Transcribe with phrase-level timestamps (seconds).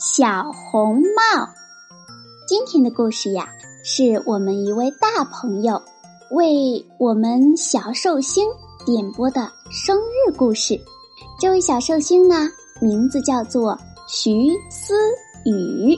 [0.00, 1.46] 小红帽，
[2.48, 3.50] 今天的故事呀，
[3.84, 5.82] 是我们一位大朋友
[6.30, 8.48] 为我们小寿星
[8.86, 10.80] 点播的生日故事。
[11.38, 12.48] 这位小寿星呢，
[12.80, 14.30] 名字叫做徐
[14.70, 14.94] 思
[15.44, 15.94] 雨。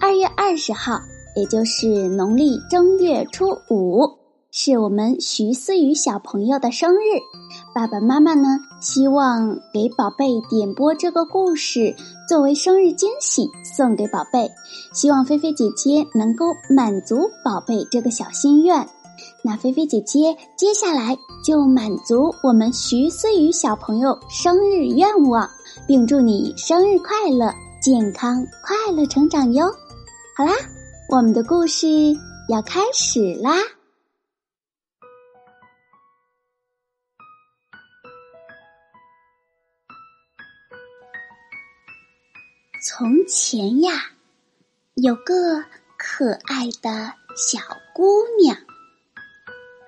[0.00, 1.00] 二月二十号，
[1.34, 4.08] 也就是农历正月初五，
[4.52, 7.18] 是我们徐思雨小朋友的生日。
[7.74, 11.92] 爸爸妈妈呢，希望给宝贝点播这个故事，
[12.28, 14.48] 作为生日惊喜送给宝贝。
[14.92, 18.88] 希望菲菲姐姐能够满足宝贝这个小心愿。
[19.42, 25.50] 那菲菲姐姐接下来就满足我们徐思雨小朋友生日愿望，
[25.84, 29.66] 并祝你生日快乐、健康快乐成长哟。
[30.36, 30.52] 好啦，
[31.08, 31.88] 我们的故事
[32.48, 33.56] 要开始啦。
[42.86, 43.92] 从前呀，
[44.92, 45.64] 有个
[45.96, 47.58] 可爱的小
[47.94, 48.04] 姑
[48.38, 48.58] 娘，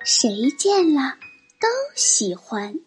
[0.03, 1.13] 谁见了
[1.61, 2.79] 都喜欢。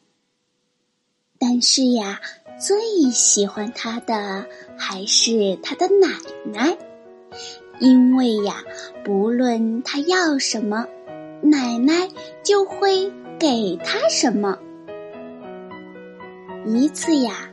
[1.38, 2.20] 但是呀，
[2.58, 4.44] 最喜欢她的
[4.76, 6.08] 还是她的奶
[6.52, 6.76] 奶，
[7.78, 8.64] 因为呀，
[9.04, 10.88] 不论她要什么，
[11.40, 12.08] 奶奶
[12.42, 14.58] 就会给她什么。
[16.66, 17.48] 一次呀，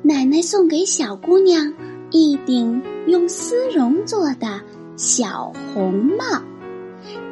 [0.00, 1.70] 奶奶送给小姑娘。
[2.10, 4.60] 一顶用丝绒做的
[4.96, 6.42] 小红帽，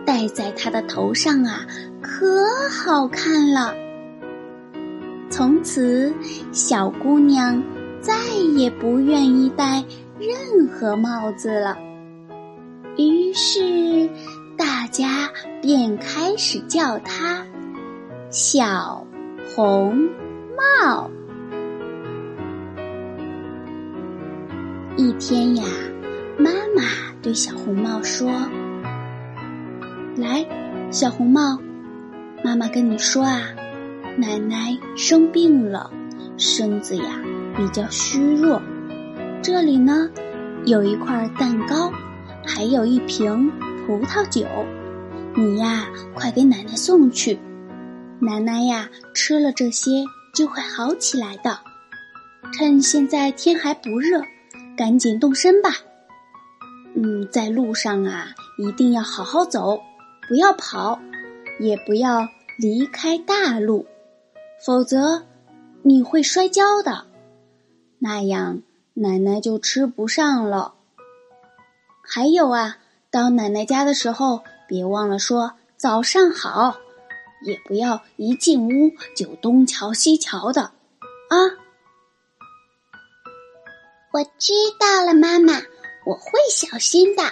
[0.04, 1.66] 戴在她的头上啊，
[2.02, 3.74] 可好看了。
[5.30, 6.12] 从此，
[6.52, 7.62] 小姑娘
[8.00, 8.14] 再
[8.54, 9.84] 也不愿意戴
[10.18, 11.76] 任何帽子了。
[12.96, 14.08] 于是，
[14.56, 17.44] 大家便开始叫她
[18.30, 19.06] “小
[19.54, 20.08] 红
[20.56, 21.10] 帽”。
[24.98, 25.62] 一天呀，
[26.38, 26.82] 妈妈
[27.20, 28.30] 对小红帽说
[30.16, 30.42] ：“来，
[30.90, 31.60] 小红帽，
[32.42, 33.42] 妈妈跟你说啊，
[34.16, 35.90] 奶奶生病了，
[36.38, 37.20] 身子呀
[37.54, 38.62] 比较虚弱。
[39.42, 40.08] 这里呢
[40.64, 41.92] 有一块蛋糕，
[42.46, 43.52] 还有一瓶
[43.86, 44.46] 葡萄酒，
[45.34, 47.38] 你呀快给奶奶送去。
[48.18, 51.58] 奶奶呀吃了这些就会好起来的。
[52.54, 54.22] 趁现在天还不热。”
[54.76, 55.70] 赶紧动身吧，
[56.94, 59.80] 嗯，在路上啊，一定要好好走，
[60.28, 61.00] 不要跑，
[61.58, 62.28] 也不要
[62.58, 63.86] 离开大路，
[64.64, 65.24] 否则
[65.82, 67.06] 你会摔跤的，
[67.98, 70.74] 那样奶奶就吃不上了。
[72.02, 72.76] 还有啊，
[73.10, 76.76] 到奶奶家的时候，别忘了说早上好，
[77.44, 80.72] 也不要一进屋就东瞧西瞧的，
[81.30, 81.65] 啊。
[84.16, 85.60] 我知道了，妈妈，
[86.06, 87.22] 我会小心的。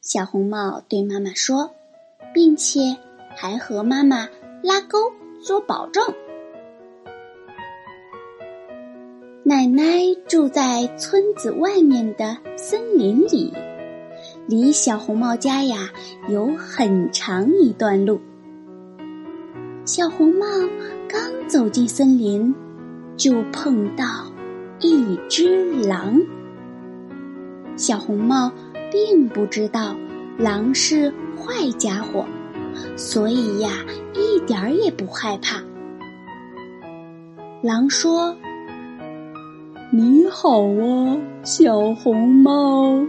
[0.00, 1.70] 小红帽对妈妈说，
[2.32, 2.96] 并且
[3.36, 4.26] 还和妈妈
[4.62, 6.02] 拉钩做保证。
[9.44, 9.84] 奶奶
[10.26, 13.52] 住在村子外面的森林里，
[14.46, 15.90] 离小红帽家呀
[16.30, 18.18] 有很长一段路。
[19.84, 20.46] 小红帽
[21.06, 22.54] 刚走进森林，
[23.18, 24.29] 就碰到。
[24.80, 26.18] 一只狼，
[27.76, 28.50] 小红帽
[28.90, 29.94] 并不知道
[30.38, 32.24] 狼是坏家伙，
[32.96, 33.70] 所以呀，
[34.14, 35.60] 一点儿也不害怕。
[37.62, 38.34] 狼说
[39.92, 43.06] ：“你好啊，小红帽。”“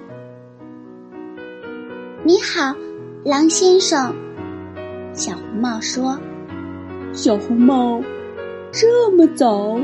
[2.25, 2.75] 你好，
[3.23, 4.13] 狼先生。”
[5.13, 6.19] 小红帽说
[7.13, 8.01] ：“小红帽，
[8.73, 9.79] 这么早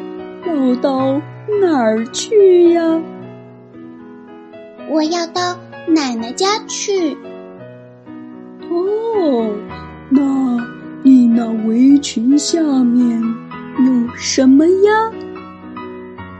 [0.45, 1.21] 要到？”
[1.61, 3.01] 哪儿去呀？
[4.89, 5.57] 我要到
[5.87, 7.15] 奶奶家去。
[8.69, 9.55] 哦，
[10.09, 10.21] 那
[11.03, 13.21] 你那围裙下面
[13.79, 15.11] 有什么呀？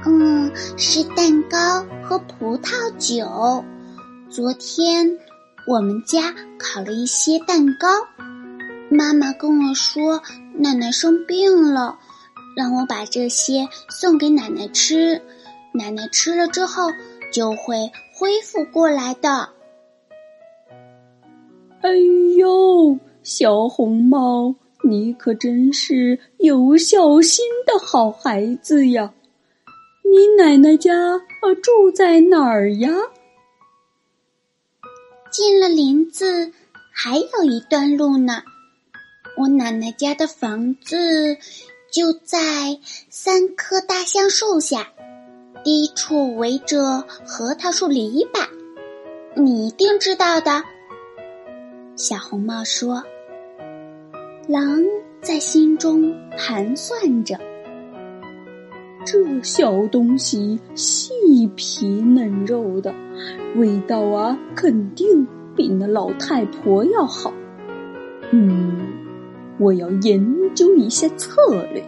[0.06, 3.64] 嗯，是蛋糕和葡萄酒。
[4.30, 5.10] 昨天
[5.66, 7.88] 我们家烤了一些蛋糕。
[8.90, 10.22] 妈妈跟我说，
[10.58, 11.98] 奶奶生病了，
[12.58, 15.22] 让我把这些送给奶奶吃。
[15.74, 16.92] 奶奶吃了之后
[17.32, 19.48] 就会恢复过来的。
[21.82, 21.92] 哎
[22.36, 29.14] 呦，小红帽，你可真是有孝心的好孩子呀！
[30.04, 32.90] 你奶奶家啊住在哪儿呀？
[35.30, 36.52] 进了林子
[36.92, 38.42] 还有一段路呢。
[39.38, 41.38] 我奶奶家的房子
[41.98, 42.78] 就在
[43.10, 44.88] 三棵大橡树下，
[45.64, 48.48] 低处围着核桃树篱笆，
[49.36, 50.62] 你一定知道的。
[51.96, 53.04] 小红帽说
[54.48, 54.78] ：“狼
[55.24, 57.40] 在心中盘算着，
[59.04, 62.94] 这小东西细皮嫩肉的，
[63.56, 67.34] 味道啊，肯定比那老太婆要好。
[68.30, 68.86] 嗯。”
[69.60, 71.42] 我要研究一下策
[71.74, 71.84] 略，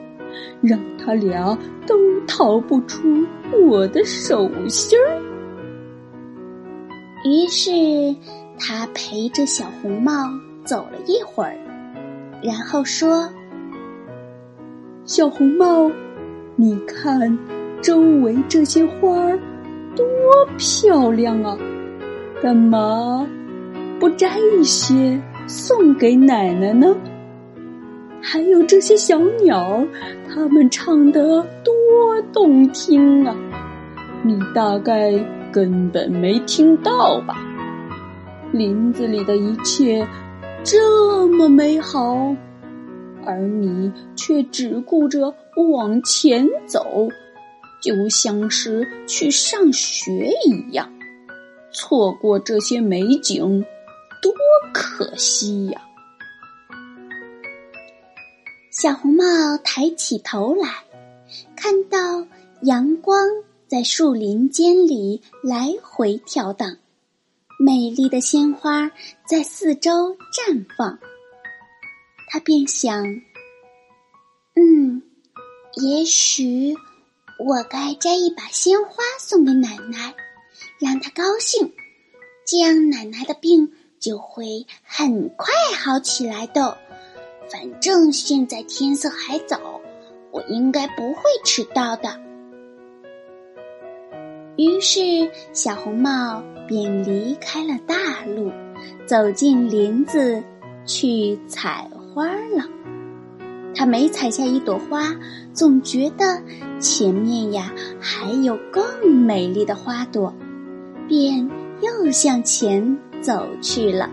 [0.61, 1.95] 让他俩都
[2.27, 3.07] 逃不出
[3.67, 5.21] 我的手心儿。
[7.25, 7.71] 于是
[8.57, 10.11] 他陪着小红帽
[10.63, 11.57] 走了一会儿，
[12.41, 13.29] 然后说
[15.03, 15.91] ：“小红帽，
[16.55, 17.37] 你看
[17.81, 19.37] 周围这些花儿
[19.95, 20.05] 多
[20.57, 21.57] 漂亮啊，
[22.41, 23.27] 干嘛
[23.99, 26.95] 不摘一些送给奶奶呢？”
[28.21, 29.85] 还有这些小鸟，
[30.27, 33.35] 它们唱得多动听啊！
[34.23, 35.13] 你大概
[35.51, 37.35] 根本没听到吧？
[38.51, 40.07] 林子里的一切
[40.63, 42.35] 这么美好，
[43.25, 45.33] 而你却只顾着
[45.71, 47.07] 往前走，
[47.81, 50.91] 就像是去上学一样。
[51.71, 53.63] 错过这些美景，
[54.21, 54.33] 多
[54.73, 55.81] 可惜呀！
[58.81, 60.85] 小红帽抬起头来，
[61.57, 62.25] 看到
[62.61, 63.27] 阳光
[63.67, 66.77] 在树林间里来回跳荡，
[67.59, 68.89] 美丽的鲜花
[69.27, 70.97] 在四周绽放。
[72.29, 73.03] 他便想
[74.55, 75.01] ：“嗯，
[75.75, 76.73] 也许
[77.37, 80.15] 我该摘一把鲜花送给奶奶，
[80.79, 81.73] 让她高兴，
[82.47, 86.77] 这样奶奶的病就会很快好起来的。”
[87.51, 89.59] 反正现在天色还早，
[90.31, 92.09] 我应该不会迟到的。
[94.57, 94.99] 于是，
[95.53, 98.51] 小红帽便离开了大路，
[99.05, 100.43] 走进林子
[100.85, 102.65] 去采花了。
[103.73, 105.15] 他每采下一朵花，
[105.53, 106.41] 总觉得
[106.79, 110.33] 前面呀还有更美丽的花朵，
[111.07, 111.49] 便
[111.81, 114.09] 又向前走去了。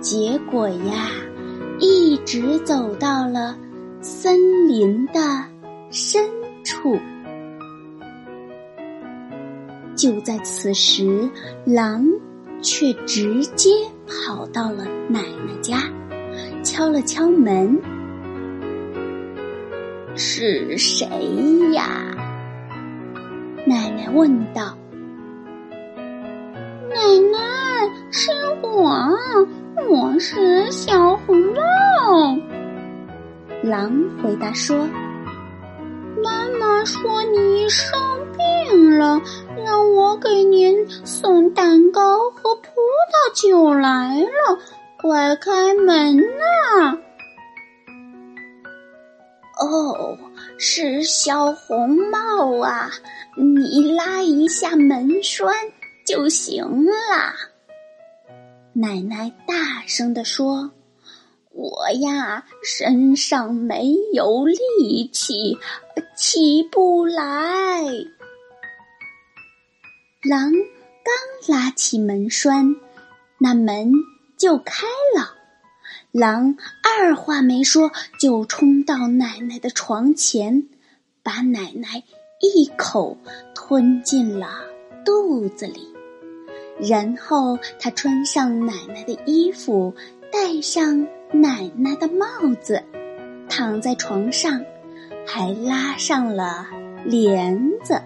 [0.00, 1.10] 结果呀。
[2.24, 3.56] 直走到了
[4.00, 5.20] 森林的
[5.90, 6.24] 深
[6.64, 6.98] 处，
[9.94, 11.28] 就在此时，
[11.66, 12.06] 狼
[12.62, 13.70] 却直接
[14.06, 15.82] 跑到了奶奶家，
[16.62, 17.78] 敲了敲门
[20.16, 21.06] ：“是谁
[21.72, 22.16] 呀？”
[23.66, 24.76] 奶奶问道。
[26.88, 26.96] “奶
[27.30, 27.38] 奶，
[28.10, 28.30] 是
[28.62, 29.08] 我。”
[29.76, 32.36] 我是小红帽。
[33.62, 34.88] 狼回答说
[36.22, 37.98] ：“妈妈说你生
[38.36, 39.20] 病了，
[39.64, 42.70] 让我给您送蛋糕和葡
[43.10, 44.58] 萄酒来了，
[45.00, 46.98] 快开门呐！”
[49.60, 50.16] 哦，
[50.58, 52.90] 是小红帽啊，
[53.36, 55.52] 你拉一下门栓
[56.06, 56.92] 就行了。
[58.76, 60.72] 奶奶大声地说
[61.54, 65.56] ：“我呀，身上没有力气，
[66.16, 67.84] 起不来。”
[70.28, 70.50] 狼
[71.04, 72.74] 刚拉起门栓，
[73.38, 73.92] 那门
[74.36, 75.36] 就开了。
[76.10, 80.68] 狼二话没说，就冲到奶奶的床前，
[81.22, 82.02] 把奶奶
[82.40, 83.16] 一口
[83.54, 84.64] 吞进了
[85.04, 85.93] 肚子里。
[86.80, 89.94] 然后他穿上奶奶的衣服，
[90.32, 92.26] 戴上奶奶的帽
[92.60, 92.82] 子，
[93.48, 94.60] 躺在床上，
[95.26, 96.66] 还拉上了
[97.04, 98.00] 帘子。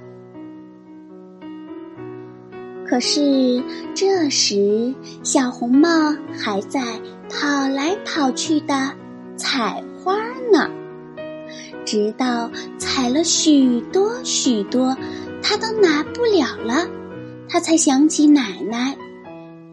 [2.86, 3.62] 可是
[3.94, 5.88] 这时，小红帽
[6.32, 6.80] 还在
[7.28, 8.90] 跑来跑去的
[9.36, 10.16] 采花
[10.50, 10.70] 呢，
[11.84, 14.96] 直到采了许多许多，
[15.42, 16.86] 他都拿不了了。
[17.48, 18.96] 他才想起奶奶，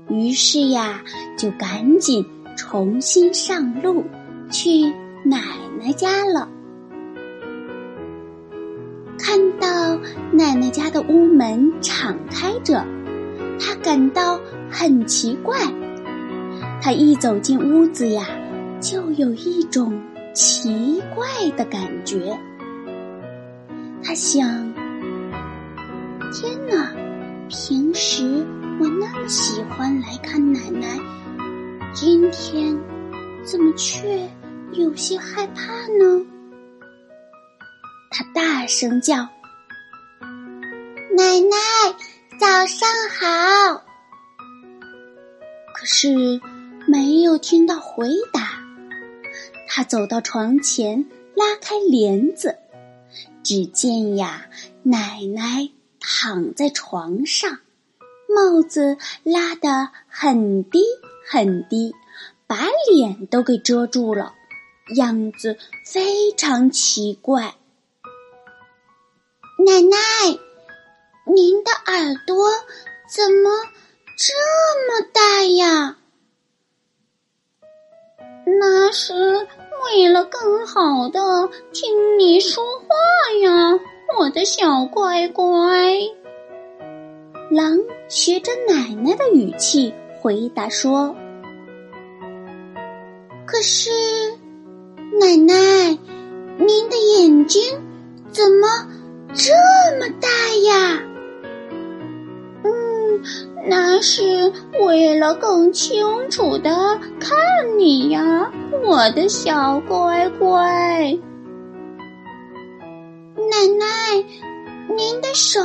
[0.10, 1.04] 于是呀，
[1.38, 4.04] 就赶紧重新上路
[4.50, 4.84] 去
[5.24, 5.42] 奶
[5.80, 6.50] 奶家了。
[9.20, 9.98] 看到
[10.32, 12.86] 奶奶家的屋门敞开着，
[13.60, 14.40] 他感到
[14.70, 15.58] 很奇怪。
[16.82, 18.26] 他一走进屋子呀，
[18.80, 20.00] 就有一种
[20.34, 21.26] 奇怪
[21.58, 22.38] 的感觉。
[24.04, 24.48] 他想：
[26.32, 26.94] 天哪，
[27.48, 28.46] 平时
[28.80, 30.88] 我那么喜欢来看奶奶，
[31.94, 32.76] 今天
[33.46, 34.28] 怎么却
[34.74, 36.26] 有些害怕呢？
[38.10, 39.16] 他大声叫
[41.16, 41.58] ：“奶奶，
[42.40, 43.84] 早上好！”
[45.76, 46.42] 可是
[46.88, 48.60] 没有听到回答。
[49.68, 52.58] 他走到床前，拉开帘子，
[53.44, 54.48] 只见呀，
[54.84, 55.70] 奶奶
[56.08, 57.58] 躺在床上，
[58.30, 60.84] 帽子拉得很低
[61.28, 61.96] 很低，
[62.46, 64.36] 把脸都给遮住了，
[64.98, 67.56] 样子非常奇怪。
[69.66, 69.98] 奶奶，
[71.26, 72.50] 您的耳朵
[73.10, 73.50] 怎么
[74.16, 74.34] 这
[74.88, 75.98] 么大呀？
[78.60, 79.14] 那是
[79.84, 82.86] 为了更好的听你说话
[83.42, 83.80] 呀，
[84.20, 85.46] 我的小乖乖。
[87.52, 91.16] 狼学着奶奶的语气回答说
[93.46, 93.90] ：“可是，
[95.20, 95.98] 奶奶，
[96.58, 97.62] 您的眼睛
[98.32, 98.68] 怎么？”
[99.38, 99.52] 这
[100.00, 100.30] 么大
[100.64, 101.04] 呀！
[102.64, 103.22] 嗯，
[103.68, 107.38] 那是为了更清楚的看
[107.78, 108.50] 你呀，
[108.86, 111.20] 我的小乖乖。
[113.50, 113.86] 奶奶，
[114.96, 115.62] 您的手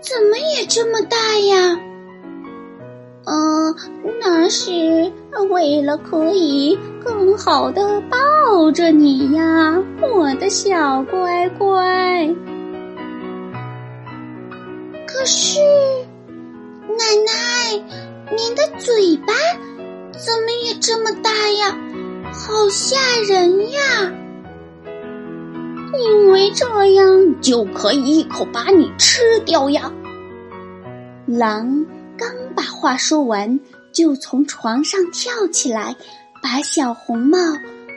[0.00, 1.80] 怎么也这么大呀？
[3.24, 3.74] 嗯，
[4.20, 5.12] 那是
[5.50, 12.28] 为了可以更好的抱着你呀，我的小乖乖。
[15.06, 15.60] 可是，
[16.88, 17.72] 奶奶，
[18.36, 19.32] 您的嘴巴
[20.12, 21.76] 怎么也这么大呀？
[22.32, 22.96] 好吓
[23.26, 24.12] 人呀！
[25.96, 29.92] 因为这样就可以一口把你吃掉呀！
[31.26, 33.60] 狼刚把话说完，
[33.92, 35.94] 就从床上跳起来，
[36.42, 37.38] 把小红帽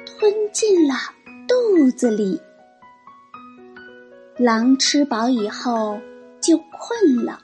[0.06, 0.96] 吞进了
[1.48, 2.40] 肚子里。
[4.38, 6.00] 狼吃饱以后。
[6.44, 7.40] 就困了，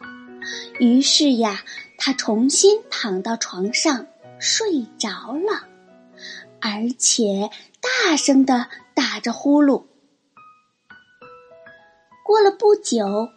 [0.79, 1.61] 于是呀，
[1.99, 4.07] 他重新躺到床上
[4.39, 5.67] 睡着了，
[6.59, 9.83] 而且大声的打着呼噜。
[12.27, 13.29] 过了不久，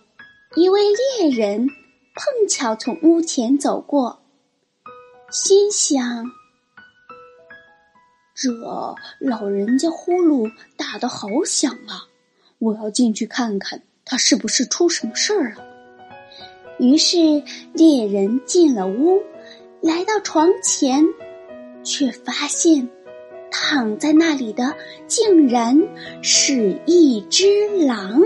[0.57, 0.81] 一位
[1.21, 1.69] 猎人
[2.17, 4.21] 碰巧从屋前走过，
[5.31, 6.25] 心想：
[8.35, 8.51] 这
[9.21, 12.03] 老人家呼噜打得好响啊，
[12.59, 13.81] 我要进去看看。
[14.05, 15.65] 他是不是出什么事儿了？
[16.81, 19.23] 于是猎人进了屋，
[19.81, 21.07] 来到床前，
[21.85, 22.89] 却发现
[23.53, 24.75] 躺在那里的
[25.07, 25.81] 竟然
[26.23, 27.47] 是一只
[27.87, 28.21] 狼。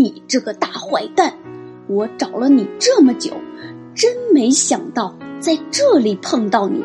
[0.00, 1.34] 你这个大坏蛋！
[1.86, 3.32] 我找了你这么久，
[3.94, 6.82] 真没想到在这里碰到你。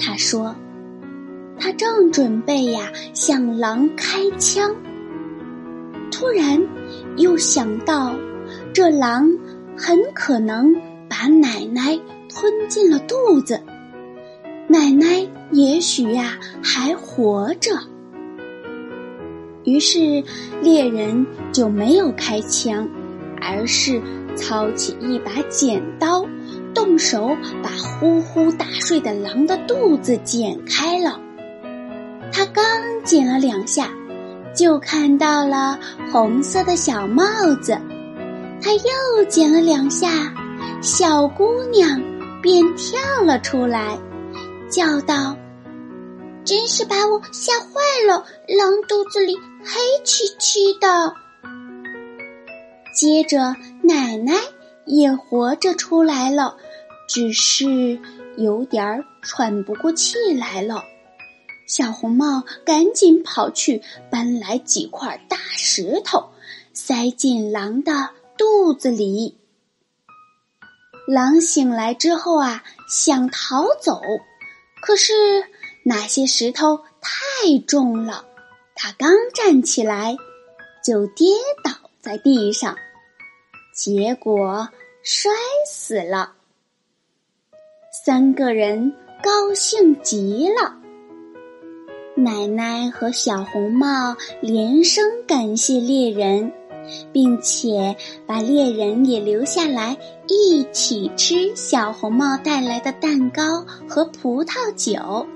[0.00, 0.52] 他说，
[1.60, 4.74] 他正准备呀向狼开枪。
[6.10, 6.60] 突然，
[7.16, 8.12] 又想到，
[8.74, 9.30] 这狼
[9.76, 10.74] 很可能
[11.08, 11.96] 把奶奶
[12.28, 13.62] 吞进了肚子，
[14.66, 17.70] 奶奶也许呀还活着。
[19.64, 20.22] 于是
[20.60, 22.88] 猎人就没有开枪，
[23.40, 24.00] 而是
[24.36, 26.24] 操起一把剪刀，
[26.74, 31.20] 动手把呼呼大睡的狼的肚子剪开了。
[32.32, 32.64] 他刚
[33.04, 33.88] 剪了两下。
[34.54, 35.78] 就看到了
[36.12, 37.24] 红色的小帽
[37.62, 37.72] 子，
[38.60, 40.30] 他又剪了两下，
[40.82, 41.98] 小姑娘
[42.42, 43.98] 便跳了出来，
[44.68, 45.34] 叫道
[46.44, 48.24] ：“真是把我吓坏了！
[48.48, 51.14] 狼肚子里黑漆漆的。”
[52.94, 54.34] 接着，奶奶
[54.84, 56.56] 也活着出来了，
[57.08, 57.98] 只是
[58.36, 60.82] 有点喘不过气来了。
[61.66, 63.80] 小红帽赶紧跑去
[64.10, 66.30] 搬来几块大石头，
[66.74, 69.38] 塞进狼的肚子里。
[71.06, 74.02] 狼醒来之后啊，想逃走，
[74.82, 75.12] 可是
[75.84, 78.24] 那些石头太重了，
[78.74, 80.16] 他刚站起来
[80.84, 81.26] 就跌
[81.64, 82.76] 倒在地上，
[83.74, 84.68] 结果
[85.02, 85.32] 摔
[85.68, 86.34] 死了。
[88.04, 90.76] 三个人高兴极了。
[92.14, 96.52] 奶奶和小红帽连声感谢猎人，
[97.12, 97.96] 并且
[98.26, 99.96] 把猎人也留下来
[100.28, 105.26] 一起吃小红帽带来的蛋糕和葡萄酒。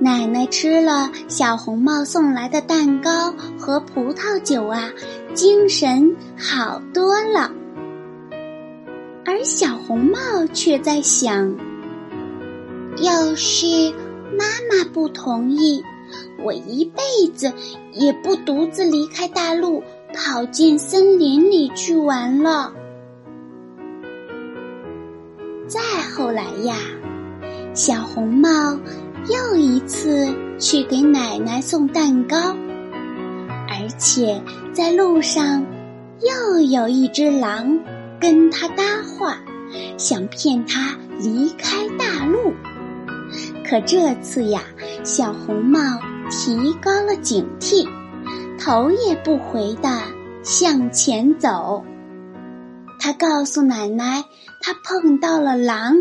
[0.00, 4.90] 奶奶吃了小红帽送来的蛋糕和葡萄酒啊，
[5.34, 7.52] 精神好多了。
[9.24, 10.18] 而小红帽
[10.52, 11.54] 却在想：
[13.02, 13.92] 要是……
[14.38, 15.82] 妈妈不同意，
[16.42, 17.02] 我一辈
[17.34, 17.52] 子
[17.92, 19.82] 也不独自离开大陆，
[20.14, 22.72] 跑进森林里去玩了。
[25.66, 25.80] 再
[26.14, 26.76] 后来呀，
[27.74, 28.78] 小红帽
[29.28, 30.26] 又一次
[30.58, 32.56] 去给奶奶送蛋糕，
[33.68, 34.40] 而且
[34.72, 35.64] 在路上
[36.20, 37.78] 又有一只狼
[38.18, 39.38] 跟他搭话，
[39.98, 42.52] 想骗他离开大陆。
[43.64, 44.62] 可这次呀，
[45.04, 45.78] 小红帽
[46.30, 47.86] 提高了警惕，
[48.58, 50.02] 头也不回的
[50.42, 51.84] 向前走。
[52.98, 54.24] 他告诉奶奶，
[54.62, 55.94] 他碰到了狼。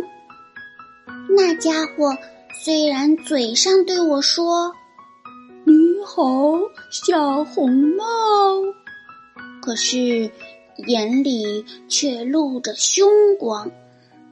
[1.36, 2.16] 那家伙
[2.62, 4.76] 虽然嘴上对我说
[5.66, 5.74] “你
[6.06, 6.24] 好，
[6.92, 8.04] 小红帽”，
[9.64, 10.30] 可是
[10.76, 13.72] 眼里却露着凶光。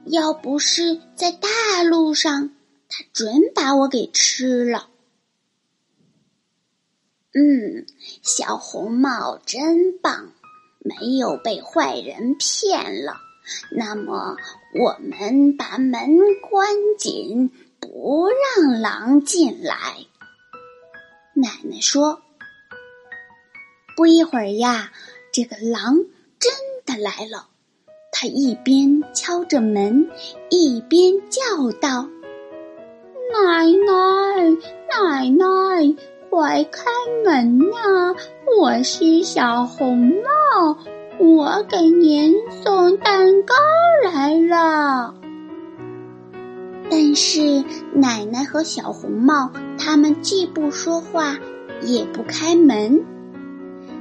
[0.04, 2.50] 要不是在大路上，
[2.90, 4.90] 他准把我给吃了。
[7.32, 7.86] 嗯，
[8.22, 10.34] 小红帽真棒，
[10.80, 13.14] 没有被坏人骗了。
[13.70, 14.36] 那么，
[14.78, 16.18] 我们把门
[16.50, 16.68] 关
[16.98, 19.74] 紧，不让狼进来。
[21.34, 22.22] 奶奶说
[23.96, 24.92] ：“不一会儿呀，
[25.32, 25.96] 这个狼
[26.38, 26.52] 真
[26.84, 27.48] 的来了。
[28.10, 30.10] 他一边敲着门，
[30.50, 32.08] 一边叫道。”
[33.30, 34.50] 奶奶，
[34.88, 35.94] 奶奶，
[36.30, 36.84] 快开
[37.24, 38.14] 门呀！
[38.58, 40.78] 我是小红帽，
[41.18, 43.54] 我给您送蛋糕
[44.02, 45.14] 来了。
[46.90, 47.62] 但是
[47.94, 51.36] 奶奶和小红帽他们既不说话，
[51.82, 53.00] 也不开门。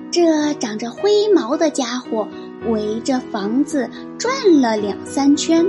[0.10, 2.28] 这长着灰毛的家伙
[2.69, 5.65] 围着房子转了两三圈，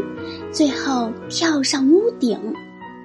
[0.52, 2.38] 最后跳上屋顶。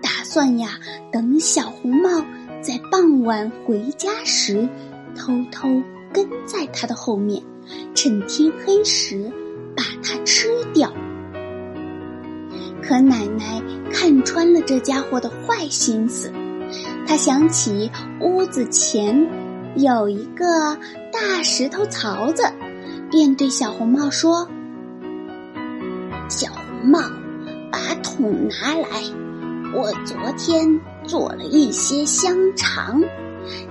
[0.01, 0.77] 打算呀，
[1.11, 2.23] 等小红帽
[2.61, 4.67] 在傍晚回家时，
[5.15, 5.81] 偷偷
[6.13, 7.41] 跟在他的后面，
[7.95, 9.31] 趁天黑时
[9.75, 10.93] 把他吃掉。
[12.93, 13.59] 可奶奶
[13.91, 16.31] 看穿了这家伙的坏心思，
[17.07, 17.89] 她想起
[18.21, 19.27] 屋子前
[19.75, 20.77] 有一个
[21.11, 22.43] 大石头槽子，
[23.09, 24.47] 便对小红帽说
[26.29, 26.99] ：“小红帽，
[27.71, 28.87] 把桶拿来。”
[29.73, 33.01] 我昨天做了一些香肠，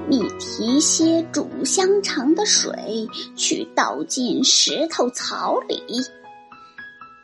[0.09, 5.81] 你提些煮香肠的水去倒进石头槽里。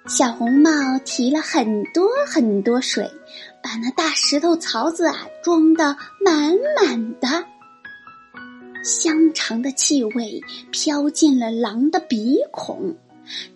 [0.09, 0.71] 小红帽
[1.05, 3.11] 提了很多很多水，
[3.63, 7.45] 把那大石头槽子啊装得满满的。
[8.83, 12.97] 香肠的气味飘进了狼的鼻孔，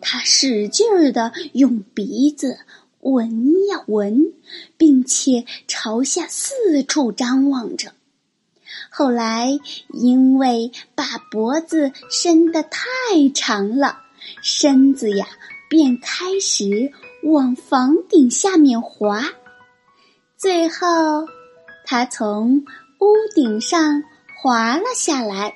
[0.02, 2.58] 他使劲儿的用鼻子。
[3.00, 4.34] 闻呀闻，
[4.76, 7.92] 并且朝下四处张望着。
[8.90, 12.78] 后来，因为把脖子伸得太
[13.34, 14.02] 长了，
[14.42, 15.26] 身子呀
[15.72, 19.22] 便开始往房顶下面滑。
[20.36, 21.26] 最后，
[21.86, 22.62] 他从
[23.00, 24.02] 屋顶上
[24.42, 25.54] 滑了下来，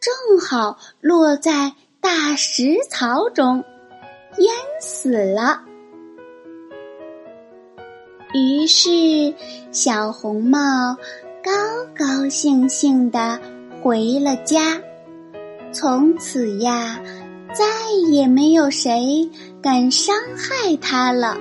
[0.00, 3.62] 正好落在大石槽中，
[4.38, 5.62] 淹死了。
[8.34, 9.32] 于是，
[9.70, 10.96] 小红帽
[11.44, 11.52] 高
[11.96, 13.40] 高兴兴的
[13.80, 14.82] 回了家。
[15.70, 17.00] 从此呀，
[17.56, 17.64] 再
[18.10, 19.30] 也没有谁
[19.62, 21.38] 敢伤害他了。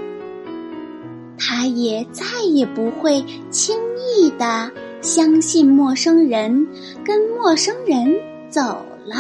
[1.38, 6.65] 他也再也不会轻易的相信陌生人，
[7.04, 8.15] 跟陌生人
[8.49, 8.62] 走
[9.06, 9.15] 了。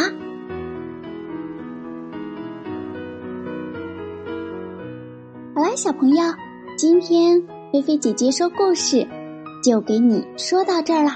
[5.53, 6.23] 好啦，小朋友，
[6.77, 7.43] 今天。
[7.73, 9.05] 菲菲姐姐说故事，
[9.61, 11.11] 就给你说到这儿了。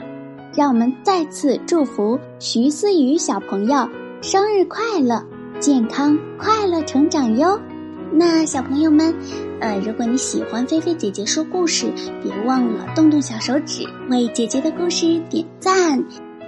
[0.54, 3.88] 让我们再次祝福徐思雨小朋友
[4.22, 5.24] 生日快乐，
[5.60, 7.60] 健康快乐成长哟。
[8.14, 9.14] 那小朋友们，
[9.60, 11.92] 呃，如果你喜欢菲菲姐姐说故事，
[12.24, 16.02] 别忘了动动小手指为姐姐的故事点赞。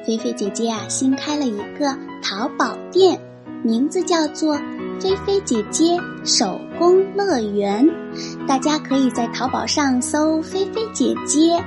[0.07, 3.19] 菲菲姐姐啊，新开了一个淘宝店，
[3.63, 4.55] 名字叫做
[4.99, 7.87] 菲菲姐姐手工乐园”，
[8.47, 11.61] 大家可以在淘宝上搜“菲菲姐姐”，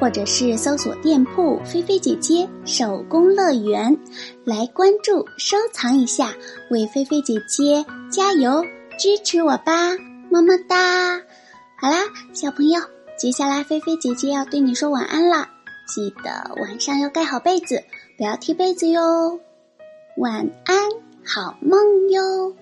[0.00, 3.94] 或者是搜索店铺“菲菲姐姐手工乐园”，
[4.44, 6.32] 来关注收藏一下，
[6.70, 8.64] 为菲菲姐姐加油
[8.98, 9.94] 支持我吧，
[10.30, 11.20] 么么哒！
[11.78, 11.98] 好啦，
[12.32, 12.80] 小朋友，
[13.18, 15.50] 接下来菲菲姐姐要对你说晚安啦，
[15.86, 17.82] 记得晚上要盖好被子，
[18.16, 19.38] 不要踢被子哟。
[20.16, 20.76] 晚安，
[21.24, 21.78] 好梦
[22.10, 22.54] 哟。